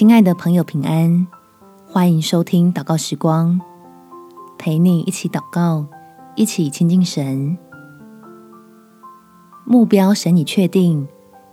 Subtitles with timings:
[0.00, 1.26] 亲爱的朋友，平安！
[1.86, 3.60] 欢迎收听祷告时光，
[4.56, 5.84] 陪你一起祷告，
[6.34, 7.58] 一起亲近神。
[9.66, 11.06] 目标神已确定，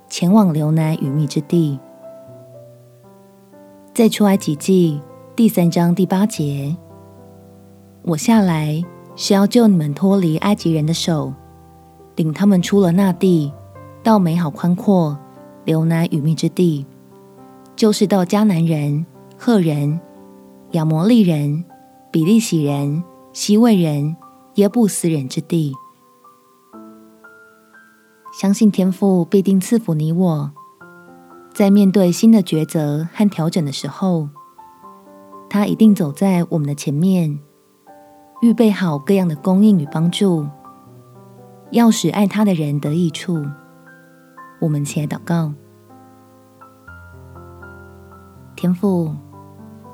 [0.08, 1.78] 前往流奶与蜜之地。
[3.94, 5.02] 在出埃及记
[5.36, 6.78] 第三章第八节，
[8.04, 8.82] 我下来
[9.18, 11.34] 是要救你们脱离埃及人的手，
[12.16, 13.52] 领他们出了那地，
[14.02, 15.20] 到美好宽阔、
[15.66, 16.86] 流奶与蜜之地。
[17.78, 19.06] 就是到迦南人、
[19.38, 20.02] 赫人、
[20.72, 21.64] 亚摩利人、
[22.12, 23.04] 比利洗人、
[23.34, 24.18] 希未人、
[24.56, 25.72] 耶布斯人之地，
[28.34, 30.52] 相信天父必定赐福你我。
[31.54, 34.28] 在面对新的抉择和调整的时候，
[35.48, 37.40] 他一定走在我们的前面，
[38.42, 40.48] 预备好各样的供应与帮助，
[41.70, 43.46] 要使爱他的人得益处。
[44.62, 45.54] 我们且祷告。
[48.58, 49.14] 天父，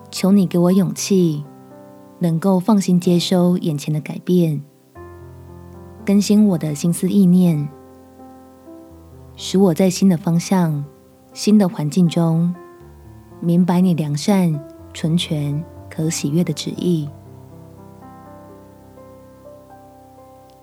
[0.09, 1.44] 求你给我勇气，
[2.19, 4.64] 能够放心接收眼前的改变，
[6.06, 7.67] 更新我的心思意念，
[9.36, 10.81] 使我在新的方向、
[11.34, 12.56] 新的环境中，
[13.41, 14.58] 明白你良善、
[14.94, 17.09] 纯全、可喜悦的旨意。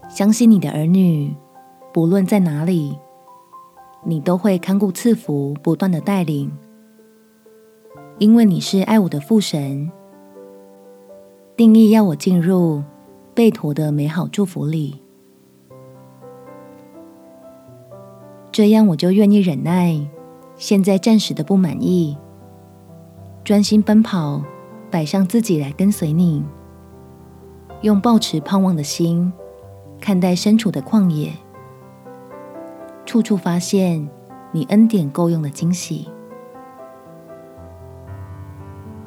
[0.08, 1.36] 相信你的儿女，
[1.92, 2.98] 不论在哪里，
[4.06, 6.50] 你都会看顾赐福，不断的带领。
[8.20, 9.90] 因为你是爱我的父神，
[11.56, 12.84] 定义要我进入
[13.32, 15.00] 备妥的美好祝福里，
[18.52, 19.98] 这样我就愿意忍耐
[20.54, 22.18] 现在暂时的不满意，
[23.42, 24.44] 专心奔跑，
[24.90, 26.44] 摆上自己来跟随你，
[27.80, 29.32] 用抱持盼望的心
[29.98, 31.32] 看待身处的旷野，
[33.06, 34.06] 处处发现
[34.52, 36.06] 你恩典够用的惊喜。